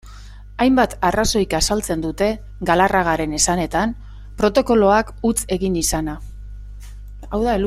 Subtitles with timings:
[0.63, 2.29] Hainbat arrazoik azaltzen dute,
[2.69, 3.93] Galarragaren esanetan,
[4.43, 6.17] protokoloak huts egin izana.